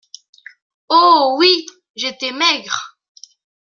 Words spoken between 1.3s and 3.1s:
oui, j’étais maigre!